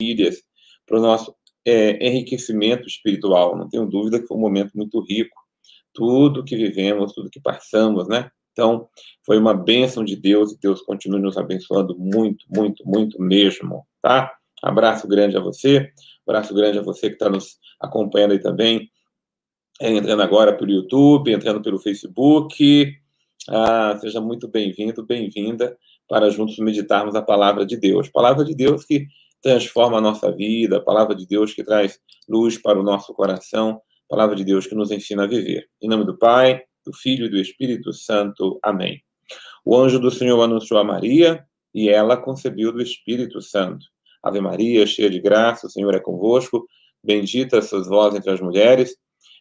[0.00, 0.42] famílias,
[0.86, 1.34] para o nosso
[1.64, 3.56] é, enriquecimento espiritual.
[3.56, 5.36] Não tenho dúvida que foi um momento muito rico.
[5.92, 8.30] Tudo que vivemos, tudo que passamos, né?
[8.52, 8.88] Então,
[9.24, 14.32] foi uma bênção de Deus e Deus continue nos abençoando muito, muito, muito mesmo, tá?
[14.62, 15.90] Abraço grande a você,
[16.26, 18.88] abraço grande a você que está nos acompanhando aí também,
[19.80, 22.94] é, entrando agora pelo YouTube, entrando pelo Facebook.
[23.48, 25.76] Ah, seja muito bem-vindo, bem-vinda,
[26.08, 28.08] para juntos meditarmos a palavra de Deus.
[28.08, 29.06] Palavra de Deus que
[29.44, 34.34] transforma a nossa vida, palavra de Deus que traz luz para o nosso coração, palavra
[34.34, 35.68] de Deus que nos ensina a viver.
[35.82, 38.58] Em nome do Pai, do Filho e do Espírito Santo.
[38.62, 39.02] Amém.
[39.62, 41.44] O anjo do Senhor anunciou a Maria
[41.74, 43.84] e ela concebeu do Espírito Santo.
[44.22, 46.66] Ave Maria, cheia de graça, o Senhor é convosco.
[47.04, 48.96] Bendita sois vós entre as mulheres,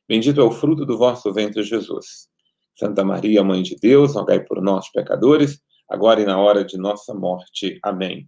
[0.06, 2.28] bendito é o fruto do vosso ventre, Jesus.
[2.78, 7.14] Santa Maria, Mãe de Deus, rogai por nós, pecadores, agora e na hora de nossa
[7.14, 7.80] morte.
[7.82, 8.28] Amém.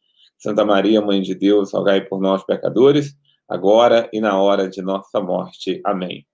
[0.41, 3.15] Santa Maria, Mãe de Deus, rogai por nós, pecadores,
[3.47, 5.79] agora e na hora de nossa morte.
[5.85, 6.25] Amém.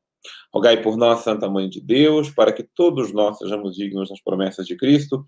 [0.53, 4.66] Rogai por nós, Santa Mãe de Deus, para que todos nós sejamos dignos das promessas
[4.66, 5.25] de Cristo.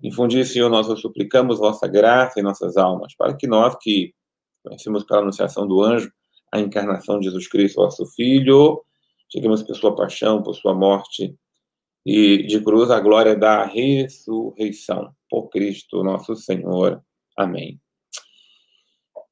[0.00, 4.14] Infundi, Senhor, nós vos suplicamos vossa graça em nossas almas, para que nós que
[4.62, 6.08] conhecemos pela anunciação do anjo
[6.52, 8.80] a encarnação de Jesus Cristo, vosso Filho,
[9.28, 11.34] cheguemos por sua paixão, por sua morte
[12.06, 15.12] e de cruz a glória da ressurreição.
[15.28, 17.02] Por Cristo nosso Senhor.
[17.36, 17.80] Amém.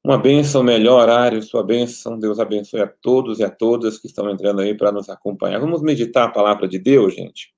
[0.09, 2.17] Uma bênção, melhor horário, sua bênção.
[2.17, 5.59] Deus abençoe a todos e a todas que estão entrando aí para nos acompanhar.
[5.59, 7.53] Vamos meditar a palavra de Deus, gente.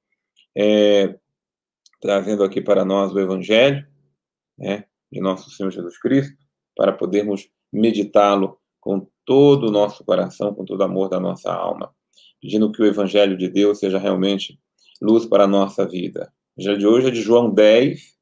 [0.53, 1.17] É,
[2.01, 3.87] trazendo aqui para nós o Evangelho
[4.57, 6.35] né, de nosso Senhor Jesus Cristo,
[6.75, 11.95] para podermos meditá-lo com todo o nosso coração, com todo o amor da nossa alma,
[12.41, 14.59] pedindo que o Evangelho de Deus seja realmente
[15.01, 16.33] luz para a nossa vida.
[16.57, 18.13] Evangelho de hoje é de João 10,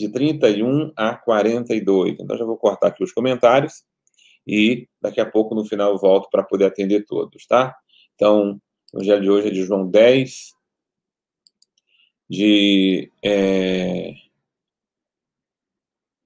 [0.00, 2.16] de 31 a 42.
[2.18, 3.84] Então, já vou cortar aqui os comentários
[4.46, 7.76] e daqui a pouco, no final, eu volto para poder atender todos, tá?
[8.14, 8.60] Então,
[8.92, 10.52] o evangelho de hoje é de João 10,
[12.28, 13.10] de.
[13.22, 14.14] É,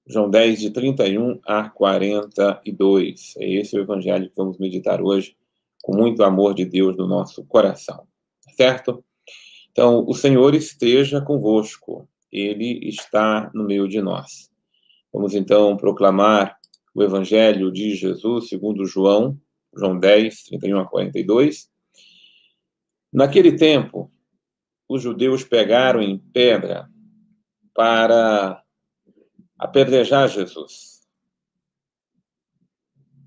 [0.06, 3.34] João 10, de 31 a 42.
[3.38, 5.36] É esse o evangelho que vamos meditar hoje,
[5.82, 8.06] com muito amor de Deus no nosso coração.
[8.56, 9.04] Certo?
[9.72, 14.50] Então, o Senhor esteja convosco ele está no meio de nós.
[15.12, 16.58] Vamos então proclamar
[16.92, 19.40] o Evangelho de Jesus segundo João,
[19.76, 21.70] João 10, 31 a 42.
[23.12, 24.12] Naquele tempo,
[24.88, 26.90] os judeus pegaram em pedra
[27.72, 28.60] para
[29.56, 31.06] apedrejar Jesus.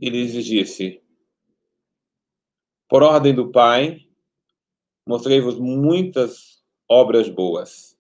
[0.02, 1.02] E lhes disse:
[2.90, 4.02] Por ordem do Pai,
[5.08, 7.97] mostrei-vos muitas obras boas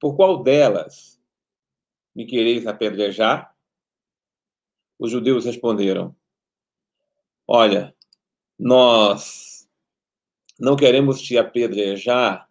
[0.00, 1.20] por qual delas
[2.14, 3.54] me quereis apedrejar?
[4.98, 6.16] Os judeus responderam:
[7.46, 7.94] Olha,
[8.58, 9.68] nós
[10.58, 12.48] não queremos te apedrejar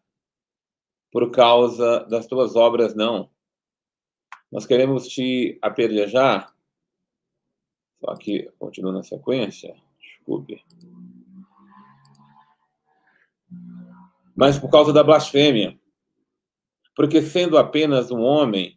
[1.12, 3.30] por causa das tuas obras, não.
[4.52, 6.54] Nós queremos te apedrejar.
[8.00, 9.76] Só que continua na sequência.
[10.00, 10.64] Desculpe.
[14.36, 15.78] Mas por causa da blasfêmia
[16.98, 18.76] porque sendo apenas um homem,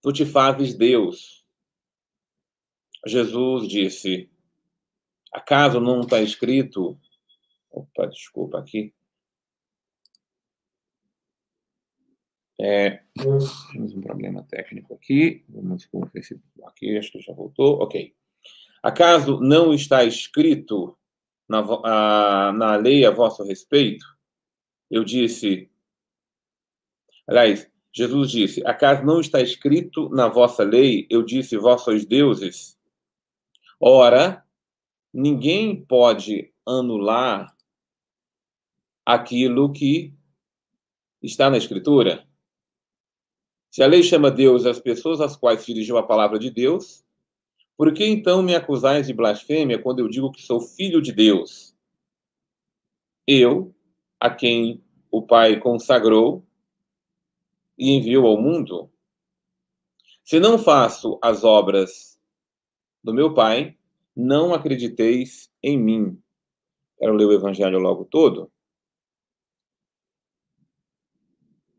[0.00, 1.44] tu te fazes Deus.
[3.04, 4.30] Jesus disse:
[5.32, 6.96] Acaso não está escrito?
[7.68, 8.94] Opa, desculpa aqui.
[12.60, 15.44] É, temos um problema técnico aqui.
[15.48, 17.82] Vamos Facebook aqui, acho que já voltou.
[17.82, 18.14] Ok.
[18.80, 20.96] Acaso não está escrito
[21.48, 24.06] na, a, na lei a vosso respeito?
[24.88, 25.71] Eu disse:
[27.26, 32.78] Aliás, Jesus disse: Acaso não está escrito na vossa lei, eu disse, vós sois deuses?
[33.78, 34.44] Ora,
[35.12, 37.54] ninguém pode anular
[39.04, 40.14] aquilo que
[41.22, 42.26] está na Escritura.
[43.70, 47.04] Se a lei chama Deus as pessoas às quais se dirigiu a palavra de Deus,
[47.76, 51.74] por que então me acusais de blasfêmia quando eu digo que sou filho de Deus?
[53.26, 53.74] Eu,
[54.20, 56.46] a quem o Pai consagrou,
[57.78, 58.90] e enviou ao mundo?
[60.24, 62.18] Se não faço as obras
[63.02, 63.76] do meu Pai,
[64.14, 66.22] não acrediteis em mim.
[66.98, 68.50] Quero ler o evangelho logo todo.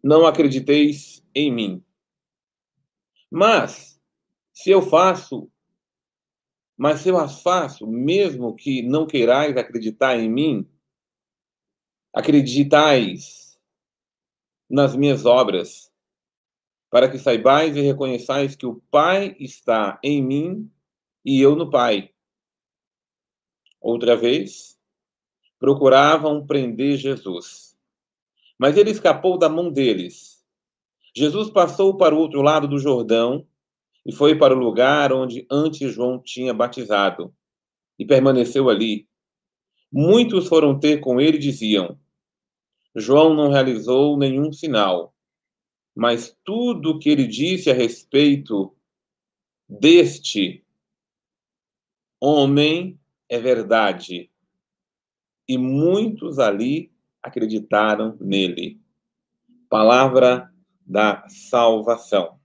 [0.03, 1.85] Não acrediteis em mim.
[3.31, 3.99] Mas,
[4.51, 5.49] se eu faço,
[6.77, 10.69] mas se eu as faço, mesmo que não queirais acreditar em mim,
[12.13, 13.42] acreditais
[14.69, 15.92] nas minhas obras,
[16.89, 20.71] para que saibais e reconheçais que o Pai está em mim
[21.25, 22.12] e eu no Pai.
[23.81, 24.80] Outra vez,
[25.60, 27.77] procuravam prender Jesus,
[28.57, 30.44] mas ele escapou da mão deles.
[31.15, 33.48] Jesus passou para o outro lado do Jordão
[34.06, 37.33] e foi para o lugar onde antes João tinha batizado
[37.98, 39.07] e permaneceu ali.
[39.92, 42.00] Muitos foram ter com ele e diziam:
[42.95, 45.13] João não realizou nenhum sinal
[45.95, 48.75] mas tudo o que ele disse a respeito
[49.69, 50.65] deste
[52.19, 52.99] homem
[53.29, 54.31] é verdade.
[55.47, 56.91] E muitos ali
[57.21, 58.81] acreditaram nele.
[59.69, 60.51] Palavra
[60.85, 62.39] da salvação.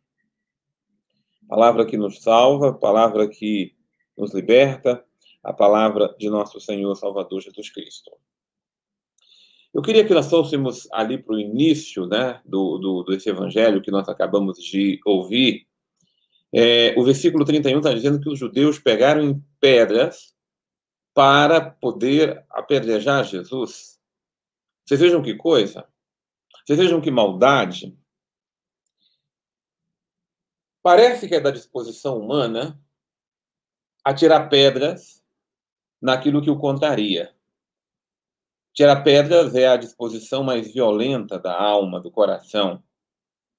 [1.48, 3.74] Palavra que nos salva, palavra que
[4.16, 5.04] nos liberta,
[5.42, 8.10] a palavra de nosso Senhor Salvador Jesus Cristo.
[9.72, 13.90] Eu queria que nós fôssemos ali para o início né, do, do, desse evangelho que
[13.90, 15.66] nós acabamos de ouvir.
[16.52, 20.34] É, o versículo 31 está dizendo que os judeus pegaram em pedras
[21.14, 23.98] para poder apedrejar Jesus.
[24.84, 25.86] Vocês vejam que coisa?
[26.64, 27.96] Vocês vejam que maldade?
[30.82, 32.80] Parece que é da disposição humana
[34.02, 35.22] atirar pedras
[36.00, 37.34] naquilo que o contraria.
[38.78, 42.80] Tirar pedras é a disposição mais violenta da alma, do coração.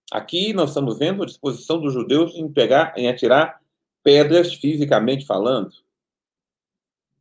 [0.10, 3.62] Aqui nós estamos vendo a disposição dos judeus em pegar, em atirar
[4.01, 5.74] pedras fisicamente falando.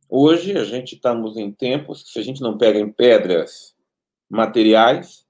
[0.07, 3.75] Hoje a gente estamos em tempos que se a gente não pega em pedras
[4.29, 5.27] materiais,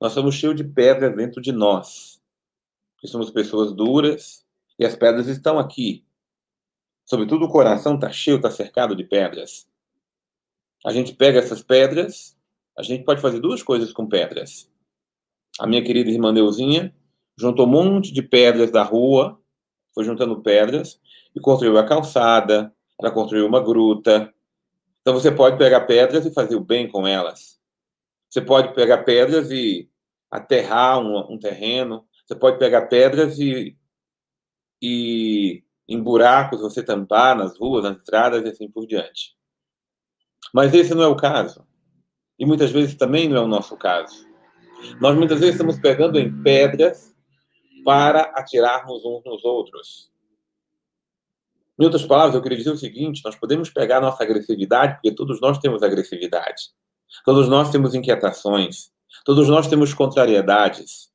[0.00, 2.22] nós somos cheios de pedras dentro de nós.
[3.04, 4.46] Somos pessoas duras
[4.78, 6.06] e as pedras estão aqui.
[7.04, 9.68] Sobretudo o coração está cheio, está cercado de pedras.
[10.84, 12.36] A gente pega essas pedras,
[12.76, 14.70] a gente pode fazer duas coisas com pedras.
[15.58, 16.94] A minha querida irmã Neuzinha
[17.36, 19.40] juntou um monte de pedras da rua,
[19.94, 21.00] foi juntando pedras
[21.34, 24.32] e construiu a calçada, ela construiu uma gruta.
[25.00, 27.58] Então você pode pegar pedras e fazer o bem com elas.
[28.28, 29.88] Você pode pegar pedras e
[30.30, 32.06] aterrar um, um terreno.
[32.26, 33.76] Você pode pegar pedras e,
[34.82, 39.37] e em buracos você tampar nas ruas, nas estradas e assim por diante.
[40.52, 41.66] Mas esse não é o caso.
[42.38, 44.26] E muitas vezes também não é o nosso caso.
[45.00, 47.14] Nós muitas vezes estamos pegando em pedras
[47.84, 50.10] para atirarmos uns nos outros.
[51.78, 55.40] Em outras palavras, eu queria dizer o seguinte: nós podemos pegar nossa agressividade, porque todos
[55.40, 56.70] nós temos agressividade,
[57.24, 58.90] todos nós temos inquietações,
[59.24, 61.08] todos nós temos contrariedades.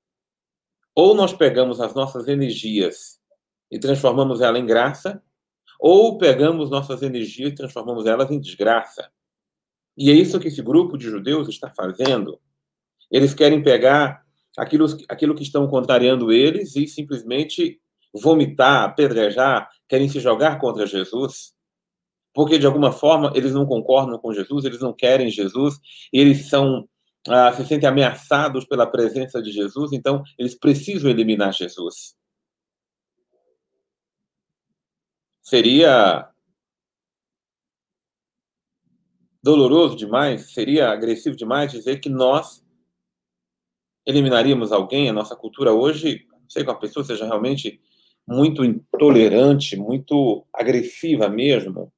[0.96, 3.20] Ou nós pegamos as nossas energias
[3.72, 5.22] e transformamos ela em graça,
[5.80, 9.12] ou pegamos nossas energias e transformamos elas em desgraça.
[9.98, 12.40] E é isso que esse grupo de judeus está fazendo.
[13.12, 14.24] Eles querem pegar
[14.58, 17.80] aquilo, aquilo que estão contrariando eles e simplesmente
[18.14, 21.54] vomitar, apedrejar, querem se jogar contra Jesus,
[22.34, 25.80] porque de alguma forma eles não concordam com Jesus, eles não querem Jesus,
[26.12, 26.88] eles são
[27.28, 32.16] ah, se sentem ameaçados pela presença de Jesus, então eles precisam eliminar Jesus.
[35.42, 36.28] Seria
[39.44, 42.66] doloroso demais, seria agressivo demais dizer que nós
[44.06, 45.10] eliminaríamos alguém.
[45.10, 47.82] A nossa cultura hoje, não sei que a pessoa seja realmente
[48.26, 51.92] muito intolerante, muito agressiva mesmo.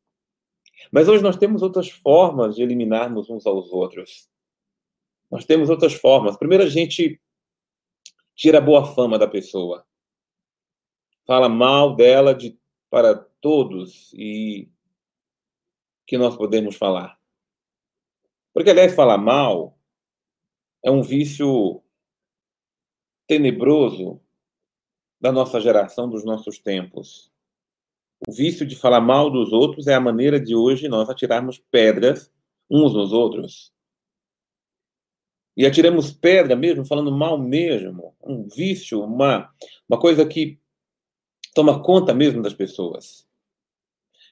[0.91, 4.27] Mas hoje nós temos outras formas de eliminarmos uns aos outros.
[5.29, 6.37] Nós temos outras formas.
[6.37, 7.21] Primeiro, a gente
[8.35, 9.85] tira a boa fama da pessoa.
[11.27, 12.57] Fala mal dela de,
[12.89, 14.69] para todos e
[16.07, 17.19] que nós podemos falar.
[18.55, 19.77] Porque, aliás, falar mal
[20.81, 21.83] é um vício
[23.27, 24.21] tenebroso
[25.19, 27.29] da nossa geração, dos nossos tempos.
[28.25, 32.31] O vício de falar mal dos outros é a maneira de hoje nós atirarmos pedras
[32.71, 33.73] uns nos outros.
[35.57, 38.15] E atiramos pedra mesmo, falando mal mesmo.
[38.23, 39.53] Um vício, uma,
[39.89, 40.57] uma coisa que
[41.53, 43.27] toma conta mesmo das pessoas.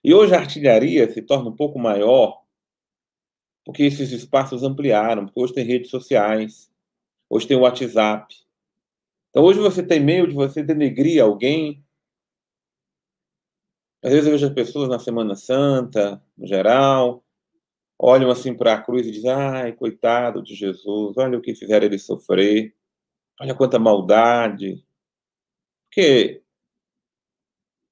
[0.02, 2.43] E hoje a artilharia se torna um pouco maior
[3.66, 6.72] porque esses espaços ampliaram, porque hoje tem redes sociais,
[7.30, 8.36] hoje tem o WhatsApp.
[9.30, 11.84] Então, hoje você tem meio de você denegrir alguém
[14.04, 17.24] Às vezes eu vejo as pessoas na Semana Santa, no geral,
[17.98, 21.86] olham assim para a cruz e dizem: ai, coitado de Jesus, olha o que fizeram
[21.86, 22.76] ele sofrer,
[23.40, 24.86] olha quanta maldade.
[25.88, 26.44] Porque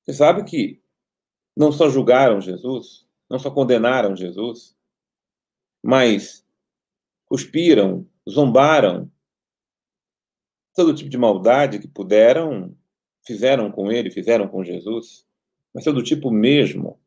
[0.04, 0.82] você sabe que
[1.56, 4.76] não só julgaram Jesus, não só condenaram Jesus,
[5.84, 6.46] mas
[7.26, 9.12] cuspiram, zombaram,
[10.76, 12.76] todo tipo de maldade que puderam,
[13.26, 15.26] fizeram com ele, fizeram com Jesus,
[15.74, 17.00] mas é do tipo mesmo.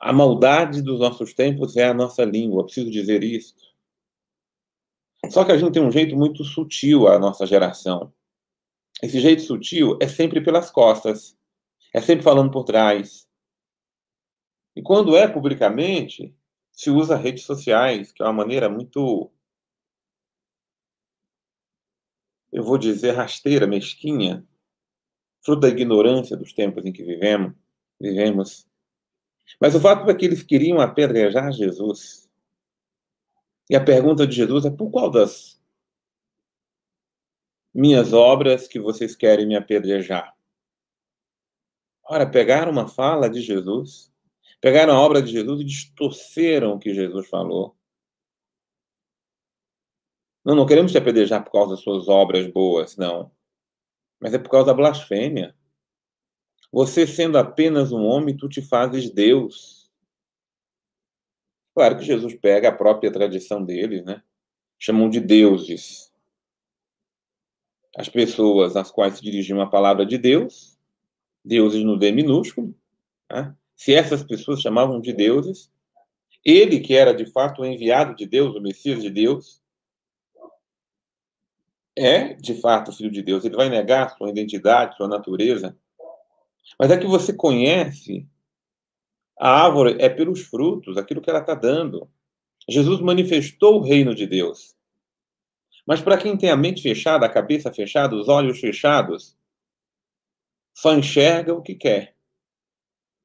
[0.00, 3.54] A maldade dos nossos tempos é a nossa língua, preciso dizer isso.
[5.30, 8.12] Só que a gente tem um jeito muito sutil, a nossa geração.
[9.02, 11.36] Esse jeito sutil é sempre pelas costas,
[11.92, 13.25] é sempre falando por trás.
[14.76, 16.36] E quando é publicamente,
[16.70, 19.32] se usa redes sociais, que é uma maneira muito,
[22.52, 24.46] eu vou dizer, rasteira, mesquinha,
[25.42, 27.54] fruto da ignorância dos tempos em que vivemos.
[27.98, 28.68] vivemos.
[29.58, 32.28] Mas o fato é que eles queriam apedrejar Jesus.
[33.70, 35.56] E a pergunta de Jesus é: por qual das
[37.72, 40.34] minhas obras que vocês querem me apedrejar.
[42.02, 44.10] Ora, pegaram uma fala de Jesus,
[44.60, 47.76] pegaram a obra de Jesus e distorceram o que Jesus falou.
[50.44, 53.30] Não, não queremos te apedrejar por causa das suas obras boas, não.
[54.20, 55.54] Mas é por causa da blasfêmia.
[56.72, 59.90] Você sendo apenas um homem, tu te fazes Deus.
[61.74, 64.22] Claro que Jesus pega a própria tradição deles, né?
[64.78, 66.06] Chamam de deuses
[67.96, 70.78] as pessoas às quais se dirigiam a palavra de Deus,
[71.42, 72.74] deuses no D minúsculo,
[73.32, 73.56] né?
[73.76, 75.70] Se essas pessoas chamavam de deuses,
[76.44, 79.62] ele que era de fato o enviado de Deus, o Messias de Deus,
[81.94, 83.44] é de fato filho de Deus.
[83.44, 85.76] Ele vai negar sua identidade, sua natureza.
[86.78, 88.26] Mas é que você conhece
[89.38, 92.10] a árvore é pelos frutos, aquilo que ela está dando.
[92.68, 94.74] Jesus manifestou o reino de Deus.
[95.86, 99.36] Mas para quem tem a mente fechada, a cabeça fechada, os olhos fechados,
[100.74, 102.15] só enxerga o que quer.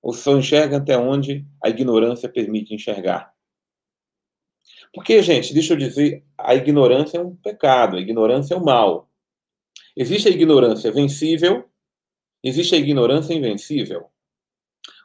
[0.02, 3.34] Ou só enxerga até onde a ignorância permite enxergar.
[4.94, 9.10] Porque, gente, deixa eu dizer, a ignorância é um pecado, a ignorância é um mal.
[9.96, 11.70] Existe a ignorância vencível,
[12.44, 14.10] existe a ignorância invencível.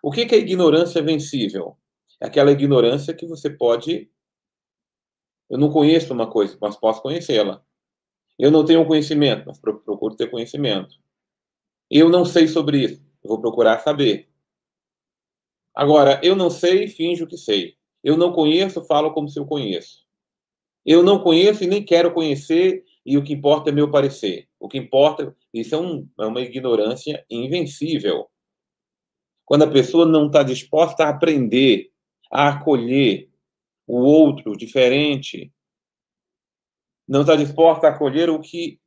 [0.03, 1.76] O que é ignorância vencível?
[2.21, 4.11] É aquela ignorância que você pode
[5.49, 7.62] eu não conheço uma coisa, mas posso conhecê-la.
[8.38, 10.97] Eu não tenho conhecimento, mas procuro ter conhecimento.
[11.91, 14.29] Eu não sei sobre isso, vou procurar saber.
[15.76, 17.75] Agora, eu não sei, finjo que sei.
[18.02, 20.06] Eu não conheço, falo como se eu conheço.
[20.87, 24.49] Eu não conheço e nem quero conhecer, e o que importa é meu parecer.
[24.59, 28.26] O que importa, isso é, um, é uma ignorância invencível.
[29.45, 31.90] Quando a pessoa não está disposta a aprender,
[32.33, 33.28] a acolher,
[33.87, 35.52] o outro diferente,
[37.06, 38.80] não está disposta a acolher o que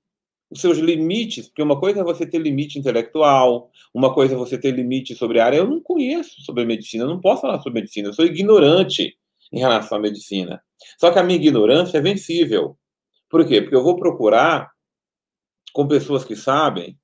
[0.50, 4.58] os seus limites, porque uma coisa é você ter limite intelectual, uma coisa é você
[4.58, 5.58] ter limite sobre a área.
[5.58, 9.16] Eu não conheço sobre medicina, eu não posso falar sobre medicina, eu sou ignorante
[9.52, 10.62] em relação à medicina.
[11.00, 12.78] Só que a minha ignorância é vencível.
[13.30, 13.62] Por quê?
[13.62, 14.72] Porque eu vou procurar
[15.72, 16.98] com pessoas que sabem,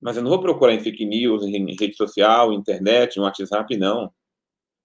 [0.00, 4.10] mas eu não vou procurar em fake news, em rede social, internet, no WhatsApp, não.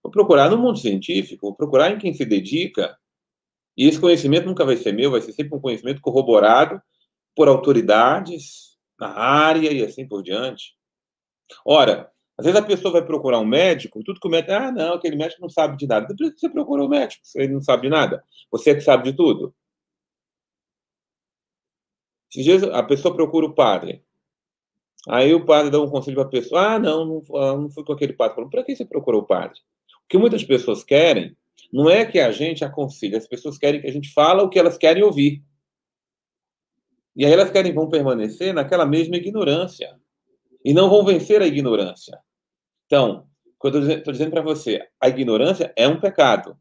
[0.04, 2.96] Vou procurar no mundo científico, vou procurar em quem se dedica.
[3.76, 6.80] E esse conhecimento nunca vai ser meu, vai ser sempre um conhecimento corroborado
[7.36, 10.76] por autoridades na área e assim por diante.
[11.66, 15.42] Ora, às vezes a pessoa vai procurar um médico, tudo médico, ah, não, aquele médico
[15.42, 16.08] não sabe de nada.
[16.08, 18.24] Por que você procurou o médico ele não sabe de nada?
[18.52, 19.54] Você é que sabe de tudo.
[22.32, 24.04] Esses dias a pessoa procura o padre.
[25.08, 27.94] Aí o padre dá um conselho para a pessoa, ah, não, não, não fui com
[27.94, 28.50] aquele padre.
[28.50, 29.60] Para que você procurou o padre?
[30.04, 31.36] O que muitas pessoas querem
[31.72, 34.60] não é que a gente aconselhe, as pessoas querem que a gente fale o que
[34.60, 35.44] elas querem ouvir.
[37.16, 39.96] E aí elas querem vão permanecer naquela mesma ignorância.
[40.64, 42.20] E não vão vencer a ignorância.
[42.86, 46.58] Então, quando eu estou dizendo para você, a ignorância é um pecado.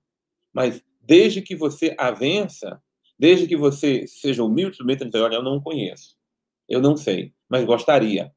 [0.53, 2.81] Mas desde que você a vença,
[3.19, 6.17] desde que você seja humilde, submeta e olha, eu não conheço.
[6.69, 8.33] Eu não sei, mas gostaria.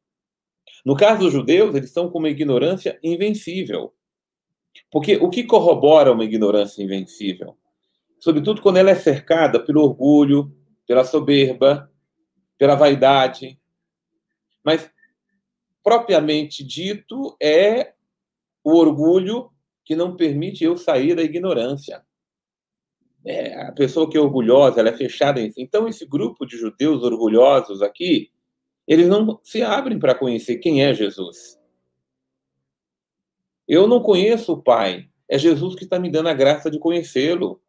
[0.86, 3.94] No caso dos judeus, eles estão com uma ignorância invencível.
[4.92, 7.58] Porque o que corrobora uma ignorância invencível?
[8.20, 10.52] Sobretudo quando ela é cercada pelo orgulho,
[10.86, 11.92] pela soberba,
[12.58, 13.60] pela vaidade.
[14.64, 14.90] Mas,
[15.84, 17.94] propriamente dito, é
[18.64, 19.52] o orgulho
[19.86, 22.04] que não permite eu sair da ignorância.
[23.26, 25.62] É, a pessoa que é orgulhosa, ela é fechada em si.
[25.62, 28.32] Então, esse grupo de judeus orgulhosos aqui,
[28.88, 31.58] eles não se abrem para conhecer quem é Jesus.
[33.68, 37.62] Eu não conheço o Pai, é Jesus que está me dando a graça de conhecê-lo.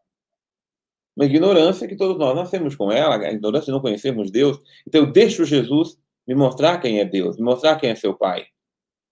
[1.18, 4.56] Uma ignorância que todos nós nascemos com ela, a ignorância de não conhecermos Deus.
[4.87, 8.46] Então eu deixo Jesus me mostrar quem é Deus, me mostrar quem é seu Pai.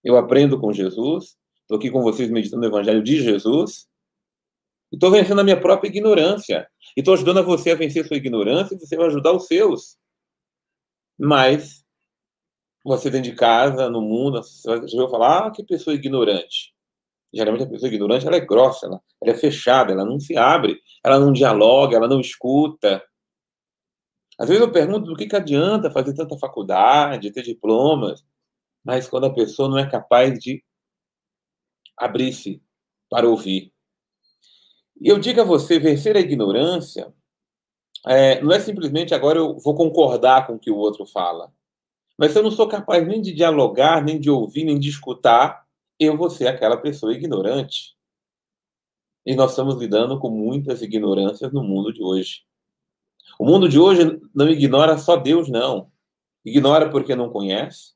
[0.01, 3.89] Eu aprendo com Jesus, estou aqui com vocês meditando o Evangelho de Jesus,
[4.89, 6.65] e estou vencendo a minha própria ignorância.
[6.95, 9.45] E estou ajudando a você a vencer a sua ignorância e você vai ajudar os
[9.45, 9.97] seus.
[11.19, 11.83] Mas
[12.85, 16.73] você dentro de casa, no mundo, você vai falar, ah, que pessoa ignorante.
[17.33, 20.79] Geralmente a pessoa ignorante ela é grossa, ela, ela, é fechada, ela não se abre,
[21.03, 23.03] ela não dialoga, ela não escuta.
[24.39, 28.23] Às vezes eu pergunto do que, que adianta fazer tanta faculdade, ter diplomas,
[28.83, 30.63] mas quando a pessoa não é capaz de
[31.97, 32.61] abrir-se
[33.09, 33.73] para ouvir.
[34.99, 37.13] E eu digo a você, vencer a ignorância
[38.05, 41.51] é, não é simplesmente agora eu vou concordar com o que o outro fala.
[42.17, 45.66] Mas se eu não sou capaz nem de dialogar, nem de ouvir, nem de escutar,
[45.99, 47.95] eu vou ser aquela pessoa ignorante.
[49.25, 52.43] E nós estamos lidando com muitas ignorâncias no mundo de hoje.
[53.39, 55.91] O mundo de hoje não ignora só Deus, não.
[56.45, 57.93] Ignora porque não conhece.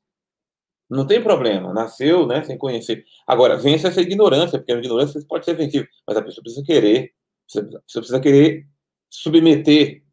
[0.90, 3.06] Não tem problema, nasceu né, sem conhecer.
[3.26, 7.14] Agora, vence essa ignorância, porque a ignorância pode ser vencível, mas a pessoa precisa querer.
[7.48, 7.62] Você
[7.94, 8.68] precisa querer
[9.08, 10.04] submeter.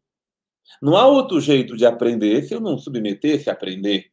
[0.80, 4.10] Não há outro jeito de aprender se eu não submeter, se aprender.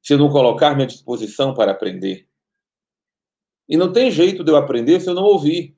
[0.00, 2.28] Se eu não colocar minha disposição para aprender.
[3.72, 5.74] E não tem jeito de eu aprender se eu não ouvir.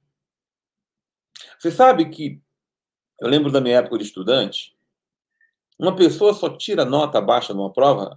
[1.56, 2.42] Você sabe que,
[3.20, 4.76] eu lembro da minha época de estudante,
[5.78, 8.12] uma pessoa só tira nota baixa numa prova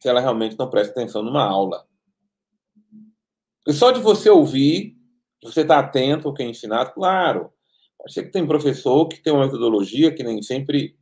[0.00, 1.88] se ela realmente não presta atenção numa aula.
[3.66, 4.96] E só de você ouvir,
[5.42, 7.52] você está atento ao que é ensinado, claro.
[7.98, 10.96] Pode que tem professor que tem uma metodologia que nem sempre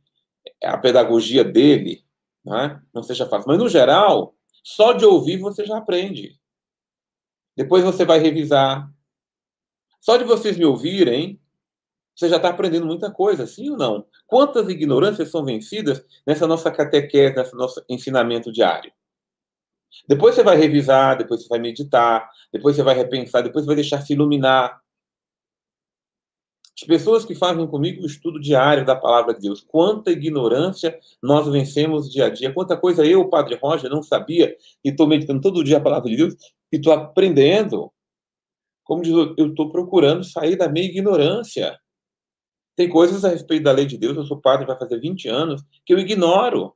[0.63, 2.03] a pedagogia dele
[2.43, 2.81] não, é?
[2.91, 3.47] não seja fácil.
[3.49, 6.39] Mas, no geral, só de ouvir você já aprende.
[7.55, 8.91] Depois você vai revisar.
[10.01, 11.39] Só de vocês me ouvirem,
[12.15, 14.05] você já está aprendendo muita coisa, sim ou não?
[14.27, 18.91] Quantas ignorâncias são vencidas nessa nossa catequese, nesse nosso ensinamento diário?
[20.07, 23.75] Depois você vai revisar, depois você vai meditar, depois você vai repensar, depois você vai
[23.75, 24.81] deixar se iluminar.
[26.77, 31.47] As pessoas que fazem comigo o estudo diário da palavra de Deus, quanta ignorância nós
[31.47, 35.63] vencemos dia a dia, quanta coisa eu, Padre Roger, não sabia e estou meditando todo
[35.63, 36.35] dia a palavra de Deus
[36.75, 37.91] e estou aprendendo.
[38.83, 41.79] Como diz, eu estou procurando sair da minha ignorância.
[42.75, 45.63] Tem coisas a respeito da lei de Deus, eu sou padre, vai fazer 20 anos,
[45.85, 46.75] que eu ignoro.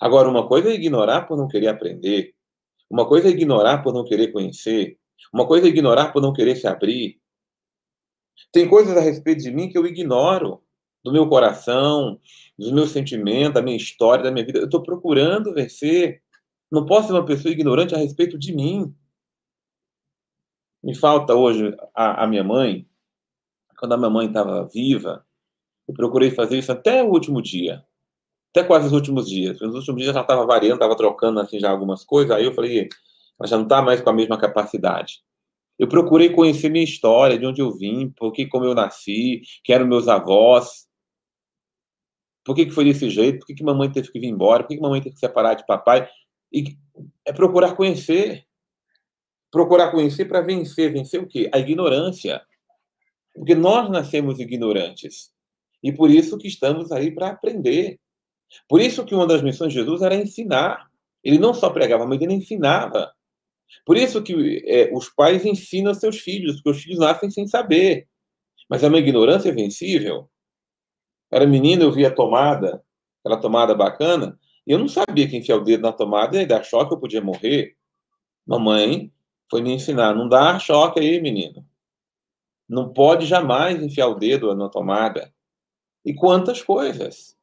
[0.00, 2.32] Agora, uma coisa é ignorar por não querer aprender.
[2.88, 4.96] Uma coisa é ignorar por não querer conhecer.
[5.34, 7.20] Uma coisa é ignorar por não querer se abrir.
[8.52, 10.62] Tem coisas a respeito de mim que eu ignoro,
[11.04, 12.20] do meu coração,
[12.56, 14.60] dos meus sentimentos, da minha história, da minha vida.
[14.60, 16.21] Eu estou procurando vencer.
[16.72, 18.96] Não posso ser uma pessoa ignorante a respeito de mim.
[20.82, 22.88] Me falta hoje a, a minha mãe.
[23.78, 25.22] Quando a minha mãe estava viva,
[25.86, 27.84] eu procurei fazer isso até o último dia.
[28.50, 29.60] Até quase os últimos dias.
[29.60, 32.30] Nos últimos dias já estava variando, estava trocando assim já algumas coisas.
[32.34, 32.88] Aí eu falei,
[33.38, 35.20] ela já não está mais com a mesma capacidade.
[35.78, 39.74] Eu procurei conhecer minha história, de onde eu vim, por que como eu nasci, quem
[39.74, 40.86] eram meus avós,
[42.42, 44.70] por que, que foi desse jeito, por que, que mamãe teve que vir embora, por
[44.70, 46.08] que, que mamãe teve que separar de papai.
[46.52, 46.76] E
[47.24, 48.44] é procurar conhecer.
[49.50, 50.92] Procurar conhecer para vencer.
[50.92, 51.50] Vencer o quê?
[51.52, 52.42] A ignorância.
[53.34, 55.32] Porque nós nascemos ignorantes.
[55.82, 57.98] E por isso que estamos aí para aprender.
[58.68, 60.90] Por isso que uma das missões de Jesus era ensinar.
[61.24, 63.12] Ele não só pregava, mas ele ensinava.
[63.86, 68.06] Por isso que é, os pais ensinam seus filhos, porque os filhos nascem sem saber.
[68.68, 70.28] Mas é uma ignorância vencível.
[71.30, 72.82] Era menina, eu via a tomada,
[73.20, 76.94] aquela tomada bacana, eu não sabia que enfiar o dedo na tomada e dar choque
[76.94, 77.76] eu podia morrer.
[78.46, 79.12] Mamãe
[79.50, 81.66] foi me ensinar, não dá choque aí, menino.
[82.68, 85.32] Não pode jamais enfiar o dedo na tomada.
[86.04, 87.36] E quantas coisas.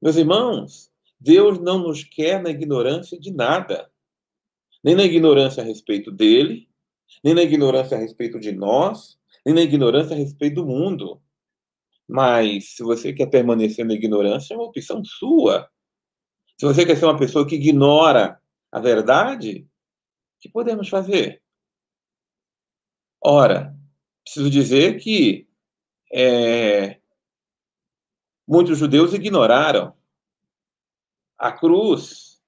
[0.00, 0.90] Meus irmãos,
[1.20, 3.92] Deus não nos quer na ignorância de nada
[4.82, 6.68] nem na ignorância a respeito dele,
[7.22, 11.20] nem na ignorância a respeito de nós, nem na ignorância a respeito do mundo.
[12.12, 15.66] Mas se você quer permanecer na ignorância, é uma opção sua.
[16.58, 18.38] Se você quer ser uma pessoa que ignora
[18.70, 19.66] a verdade,
[20.36, 21.42] o que podemos fazer?
[23.18, 23.74] Ora,
[24.22, 25.48] preciso dizer que
[26.12, 27.00] é,
[28.46, 29.94] muitos judeus ignoraram
[31.38, 32.42] a cruz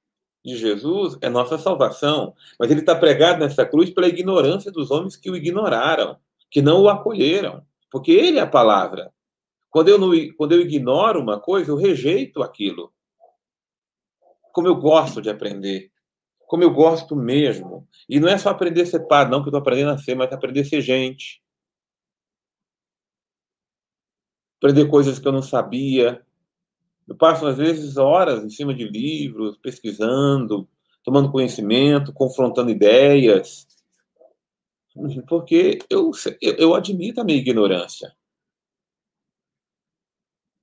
[0.44, 2.35] de Jesus é nossa salvação.
[2.61, 6.18] Mas ele está pregado nessa cruz pela ignorância dos homens que o ignoraram,
[6.50, 7.64] que não o acolheram.
[7.90, 9.11] Porque ele é a palavra.
[9.74, 12.94] Quando eu, não, quando eu ignoro uma coisa, eu rejeito aquilo.
[14.52, 15.90] Como eu gosto de aprender.
[16.46, 17.84] Como eu gosto mesmo.
[18.08, 20.14] E não é só aprender a ser padre, não, que eu estou aprendendo a ser,
[20.14, 21.42] mas aprender a ser gente.
[24.58, 26.24] Aprender coisas que eu não sabia.
[27.08, 30.68] Eu passo, às vezes, horas em cima de livros, pesquisando,
[31.02, 33.66] tomando conhecimento, confrontando ideias.
[35.26, 38.14] Porque eu, eu, eu admito a minha ignorância.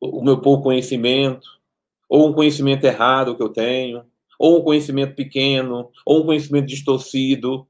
[0.02, 1.62] O meu pouco conhecimento
[2.12, 4.04] ou um conhecimento errado que eu tenho,
[4.38, 7.66] ou um conhecimento pequeno, ou um conhecimento distorcido.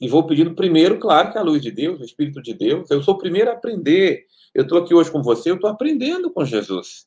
[0.00, 2.90] E vou pedindo primeiro, claro, que a luz de Deus, o Espírito de Deus.
[2.90, 4.24] Eu sou o primeiro a aprender.
[4.54, 7.06] Eu estou aqui hoje com você, eu estou aprendendo com Jesus.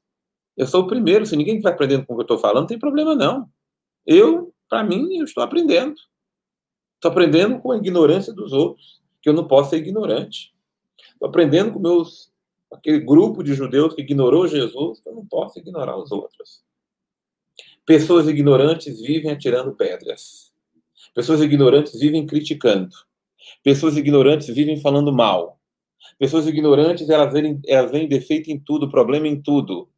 [0.55, 1.25] Eu sou o primeiro.
[1.25, 3.49] Se ninguém está aprendendo com o que eu estou falando, não tem problema não.
[4.05, 5.95] Eu, para mim, eu estou aprendendo.
[6.97, 10.53] Estou aprendendo com a ignorância dos outros, que eu não posso ser ignorante.
[11.13, 12.28] Estou aprendendo com meus
[12.71, 16.63] aquele grupo de judeus que ignorou Jesus, eu não posso ignorar os outros.
[17.85, 20.53] Pessoas ignorantes vivem atirando pedras.
[21.13, 22.95] Pessoas ignorantes vivem criticando.
[23.63, 25.59] Pessoas ignorantes vivem falando mal.
[26.17, 29.89] Pessoas ignorantes, elas veem, elas veem defeito em tudo, problema em tudo.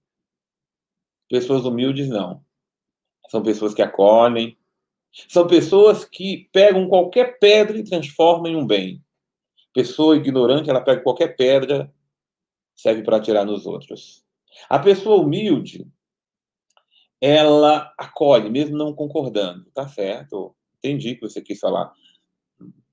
[1.30, 2.42] Pessoas humildes, não.
[3.30, 4.58] São pessoas que acolhem.
[5.28, 9.04] São pessoas que pegam qualquer pedra e transformam em um bem.
[9.74, 11.94] Pessoa ignorante, ela pega qualquer pedra
[12.76, 14.24] serve para atirar nos outros.
[14.70, 15.88] A pessoa humilde,
[17.20, 19.66] ela acolhe, mesmo não concordando.
[19.74, 21.94] Tá certo, entendi que você quis falar.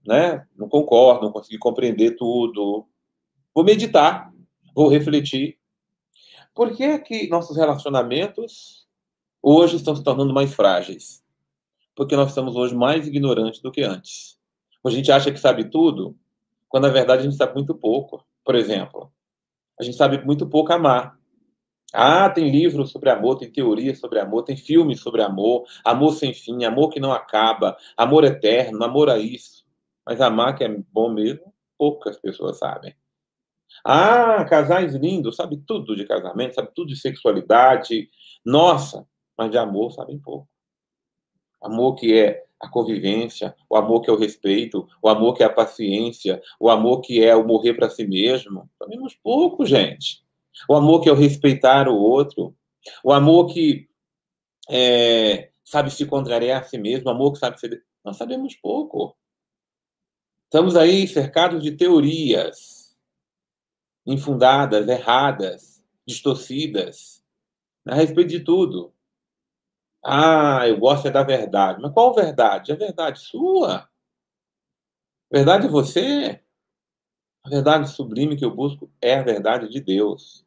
[0.07, 0.47] Né?
[0.57, 2.87] Não concordo, não consegui compreender tudo.
[3.55, 4.33] Vou meditar,
[4.75, 5.59] vou refletir.
[6.55, 8.87] Por que é que nossos relacionamentos
[9.43, 11.25] hoje estão se tornando mais frágeis?
[11.95, 14.39] Porque nós estamos hoje mais ignorantes do que antes.
[14.85, 16.17] A gente acha que sabe tudo,
[16.69, 18.25] quando na verdade a gente sabe muito pouco.
[18.45, 19.13] Por exemplo,
[19.79, 21.19] a gente sabe muito pouco amar.
[21.93, 26.35] Ah, tem livros sobre amor, tem teorias sobre amor, tem filmes sobre amor, amor sem
[26.35, 29.65] fim, amor que não acaba, amor eterno, amor a isso.
[30.05, 32.95] Mas amar que é bom mesmo, poucas pessoas sabem.
[33.85, 38.11] Ah, casais lindos, sabe tudo de casamento, sabe tudo de sexualidade.
[38.45, 40.49] Nossa, mas de amor sabem pouco.
[41.63, 45.47] Amor que é a convivência, o amor que é o respeito, o amor que é
[45.47, 48.69] a paciência, o amor que é o morrer para si mesmo.
[48.79, 50.25] Sabemos pouco, gente.
[50.69, 52.55] O amor que é o respeitar o outro,
[53.05, 53.89] o amor que
[54.69, 57.85] é, sabe se contrariar a si mesmo, o amor que sabe ser.
[58.05, 59.17] Nós sabemos pouco.
[60.45, 62.97] Estamos aí cercados de teorias
[64.07, 67.23] infundadas, erradas, distorcidas,
[67.87, 68.93] a respeito de tudo.
[70.05, 71.81] Ah, eu gosto é da verdade.
[71.81, 72.73] Mas qual verdade?
[72.73, 73.89] A verdade sua?
[75.31, 76.41] A verdade é você?
[77.45, 80.45] A verdade sublime que eu busco é a verdade de Deus.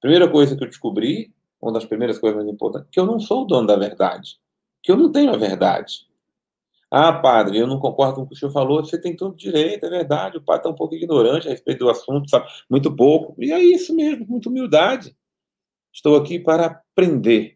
[0.00, 3.42] Primeira coisa que eu descobri, uma das primeiras coisas mais importantes, que eu não sou
[3.42, 4.38] o dono da verdade.
[4.82, 6.06] Que eu não tenho a verdade.
[6.90, 8.84] Ah, padre, eu não concordo com o que o senhor falou.
[8.84, 10.38] Você tem todo direito, é verdade.
[10.38, 13.34] O padre está um pouco ignorante a respeito do assunto, sabe muito pouco.
[13.42, 15.16] E é isso mesmo, muita humildade.
[15.92, 17.53] Estou aqui para aprender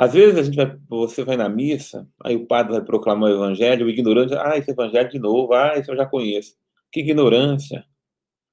[0.00, 3.34] às vezes a gente vai, você vai na missa, aí o padre vai proclamar o
[3.34, 6.56] evangelho, o ignorante, ah, esse evangelho de novo, ah, esse eu já conheço.
[6.90, 7.84] Que ignorância.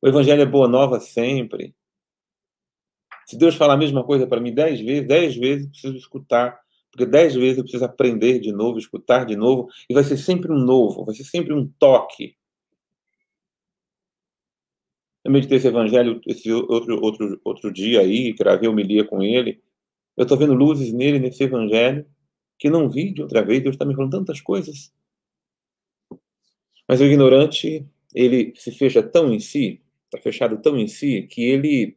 [0.02, 1.74] O evangelho é boa nova sempre.
[3.26, 6.60] Se Deus falar a mesma coisa para mim dez vezes, dez vezes eu preciso escutar.
[6.92, 10.52] Porque dez vezes eu preciso aprender de novo, escutar de novo, e vai ser sempre
[10.52, 12.36] um novo, vai ser sempre um toque.
[15.24, 19.62] Eu meditei esse evangelho esse outro, outro, outro dia aí, gravei homilia com ele,
[20.18, 22.06] eu estou vendo luzes nele, nesse evangelho,
[22.58, 23.62] que não vi de outra vez.
[23.62, 24.92] Deus está me falando tantas coisas.
[26.88, 31.44] Mas o ignorante, ele se fecha tão em si, está fechado tão em si, que
[31.44, 31.96] ele,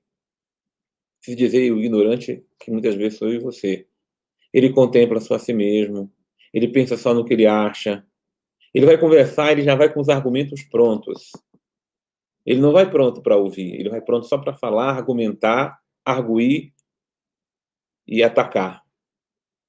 [1.20, 3.86] se dizer o ignorante, que muitas vezes sou eu e você,
[4.52, 6.12] ele contempla só a si mesmo,
[6.52, 8.04] ele pensa só no que ele acha,
[8.74, 11.30] ele vai conversar, ele já vai com os argumentos prontos.
[12.44, 16.72] Ele não vai pronto para ouvir, ele vai pronto só para falar, argumentar, arguir
[18.10, 18.84] e atacar.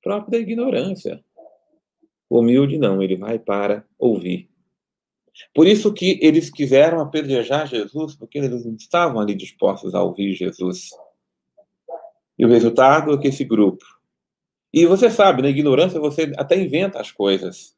[0.01, 1.23] Próprio da ignorância.
[2.27, 4.49] Humilde não, ele vai para ouvir.
[5.53, 10.33] Por isso que eles quiseram apedrejar Jesus, porque eles não estavam ali dispostos a ouvir
[10.33, 10.89] Jesus.
[12.37, 13.85] E o resultado é que esse grupo.
[14.73, 17.77] E você sabe, na ignorância você até inventa as coisas.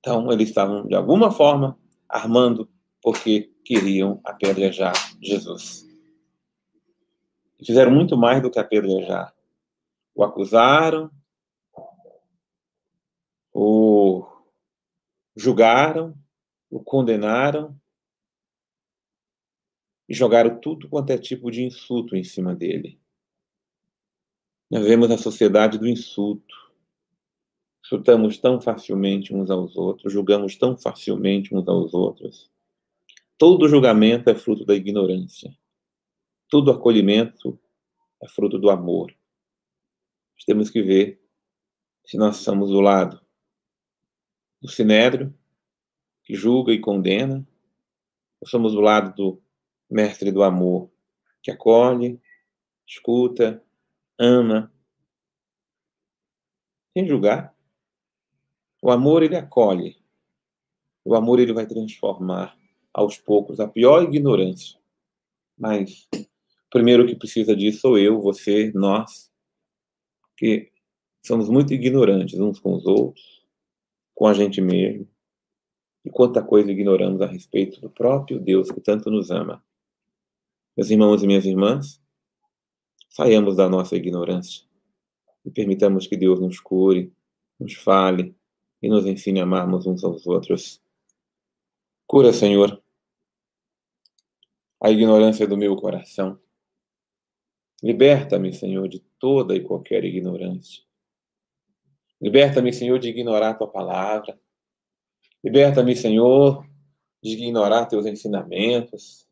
[0.00, 2.68] Então, eles estavam, de alguma forma, armando
[3.00, 4.92] porque queriam apedrejar
[5.22, 5.86] Jesus.
[7.64, 9.35] Fizeram muito mais do que apedrejar
[10.16, 11.10] o acusaram,
[13.52, 14.26] o
[15.36, 16.16] julgaram,
[16.70, 17.78] o condenaram
[20.08, 22.98] e jogaram tudo quanto é tipo de insulto em cima dele.
[24.70, 26.54] Nós vemos a sociedade do insulto.
[27.84, 32.50] Insultamos tão facilmente uns aos outros, julgamos tão facilmente uns aos outros.
[33.36, 35.54] Todo julgamento é fruto da ignorância.
[36.48, 37.60] Todo acolhimento
[38.20, 39.15] é fruto do amor.
[40.36, 41.20] Nós temos que ver
[42.04, 43.20] se nós somos do lado
[44.60, 45.34] do sinédrio,
[46.22, 47.46] que julga e condena,
[48.40, 49.42] ou somos do lado do
[49.90, 50.90] mestre do amor,
[51.42, 52.20] que acolhe,
[52.86, 53.62] escuta,
[54.18, 54.72] ama,
[56.92, 57.54] sem julgar.
[58.82, 59.96] O amor, ele acolhe.
[61.04, 62.56] O amor, ele vai transformar
[62.92, 64.78] aos poucos a pior ignorância.
[65.56, 69.30] Mas o primeiro que precisa disso sou eu, você, nós,
[70.36, 70.70] que
[71.24, 73.44] somos muito ignorantes uns com os outros,
[74.14, 75.08] com a gente mesmo.
[76.04, 79.64] E quanta coisa ignoramos a respeito do próprio Deus que tanto nos ama.
[80.76, 82.00] Meus irmãos e minhas irmãs,
[83.08, 84.64] saiamos da nossa ignorância
[85.44, 87.12] e permitamos que Deus nos cure,
[87.58, 88.36] nos fale
[88.82, 90.82] e nos ensine a amarmos uns aos outros.
[92.06, 92.80] Cura, Senhor,
[94.80, 96.38] a ignorância do meu coração.
[97.82, 100.82] Liberta-me, Senhor, de toda e qualquer ignorância.
[102.20, 104.38] Liberta-me, Senhor, de ignorar tua palavra.
[105.44, 106.66] Liberta-me, Senhor,
[107.22, 109.26] de ignorar teus ensinamentos.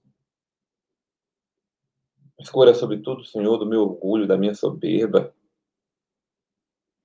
[2.39, 5.35] Mas cura, sobretudo, Senhor, do meu orgulho, da minha soberba.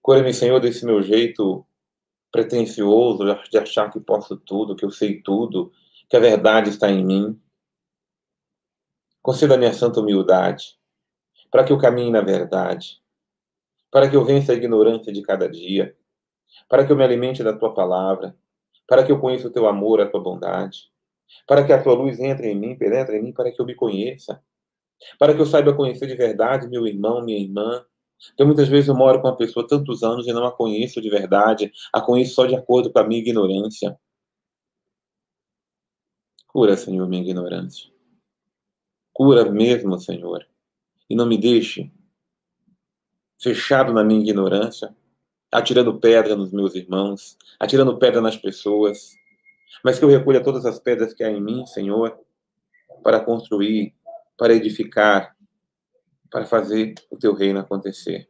[0.01, 1.65] Cura-me, Senhor, desse meu jeito
[2.31, 5.71] pretensioso de achar que posso tudo, que eu sei tudo,
[6.09, 7.41] que a verdade está em mim.
[9.21, 10.78] Conceda-me a santa humildade,
[11.51, 13.01] para que eu caminhe na verdade,
[13.91, 15.95] para que eu vença a ignorância de cada dia,
[16.67, 18.35] para que eu me alimente da tua palavra,
[18.87, 20.91] para que eu conheça o teu amor, a tua bondade,
[21.47, 23.75] para que a tua luz entre em mim, penetre em mim, para que eu me
[23.75, 24.41] conheça,
[25.17, 27.85] para que eu saiba conhecer de verdade meu irmão, minha irmã,
[28.33, 31.09] então, muitas vezes eu moro com uma pessoa tantos anos e não a conheço de
[31.09, 33.97] verdade, a conheço só de acordo com a minha ignorância.
[36.47, 37.89] Cura, Senhor, minha ignorância.
[39.13, 40.48] Cura mesmo, Senhor.
[41.09, 41.91] E não me deixe
[43.41, 44.95] fechado na minha ignorância,
[45.51, 49.13] atirando pedra nos meus irmãos, atirando pedra nas pessoas,
[49.83, 52.19] mas que eu recolha todas as pedras que há em mim, Senhor,
[53.01, 53.95] para construir,
[54.37, 55.35] para edificar,
[56.29, 58.29] para fazer o teu reino acontecer.